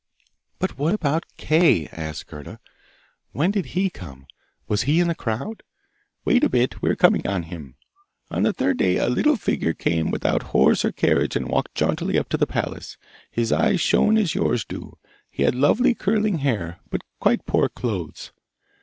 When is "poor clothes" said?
17.45-18.31